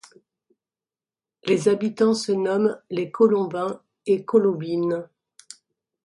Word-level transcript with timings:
Les 1.45 1.67
habitants 1.67 2.15
se 2.15 2.31
nomment 2.31 2.81
les 2.89 3.11
Colombins 3.11 3.83
et 4.07 4.25
Colombines. 4.25 5.07